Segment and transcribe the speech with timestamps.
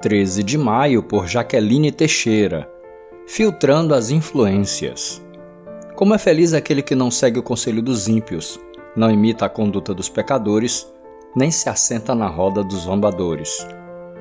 [0.00, 2.70] 13 de maio, por Jaqueline Teixeira.
[3.26, 5.20] Filtrando as influências.
[5.96, 8.60] Como é feliz aquele que não segue o conselho dos ímpios,
[8.94, 10.86] não imita a conduta dos pecadores,
[11.34, 13.66] nem se assenta na roda dos zombadores.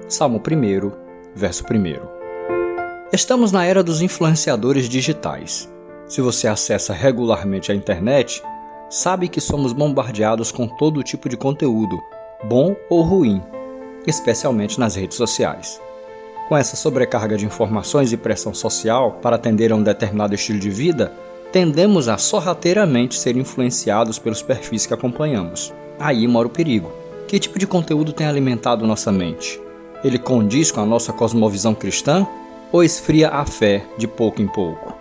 [0.10, 0.92] Salmo 1,
[1.36, 2.18] verso 1.
[3.14, 5.72] Estamos na era dos influenciadores digitais.
[6.08, 8.42] Se você acessa regularmente a internet,
[8.90, 12.00] sabe que somos bombardeados com todo tipo de conteúdo,
[12.50, 13.44] bom ou ruim
[14.08, 15.80] especialmente nas redes sociais.
[16.48, 20.70] Com essa sobrecarga de informações e pressão social para atender a um determinado estilo de
[20.70, 21.12] vida,
[21.52, 25.74] tendemos a sorrateiramente ser influenciados pelos perfis que acompanhamos.
[26.00, 26.90] Aí mora o perigo.
[27.28, 29.60] Que tipo de conteúdo tem alimentado nossa mente?
[30.04, 32.26] Ele condiz com a nossa cosmovisão cristã
[32.72, 34.96] ou esfria a fé de pouco em pouco?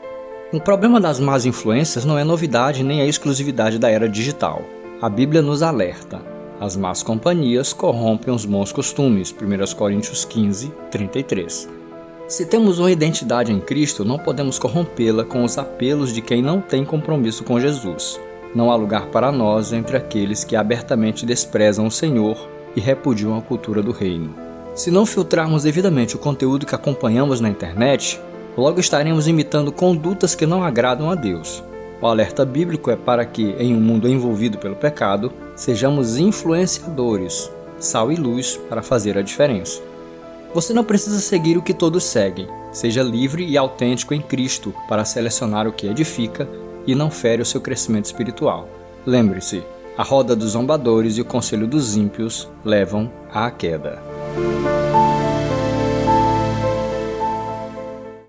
[0.52, 4.62] O problema das más influências não é novidade nem a exclusividade da era digital.
[5.00, 6.35] A Bíblia nos alerta.
[6.58, 9.30] As más companhias corrompem os bons costumes.
[9.30, 11.68] 1 Coríntios 15, 33.
[12.26, 16.62] Se temos uma identidade em Cristo, não podemos corrompê-la com os apelos de quem não
[16.62, 18.18] tem compromisso com Jesus.
[18.54, 23.42] Não há lugar para nós entre aqueles que abertamente desprezam o Senhor e repudiam a
[23.42, 24.34] cultura do reino.
[24.74, 28.18] Se não filtrarmos devidamente o conteúdo que acompanhamos na internet,
[28.56, 31.62] logo estaremos imitando condutas que não agradam a Deus.
[32.00, 38.12] O alerta bíblico é para que, em um mundo envolvido pelo pecado, sejamos influenciadores, sal
[38.12, 39.82] e luz para fazer a diferença.
[40.54, 42.46] Você não precisa seguir o que todos seguem.
[42.72, 46.48] Seja livre e autêntico em Cristo para selecionar o que edifica
[46.86, 48.68] e não fere o seu crescimento espiritual.
[49.04, 49.62] Lembre-se,
[49.96, 54.02] a roda dos zombadores e o conselho dos ímpios levam à queda.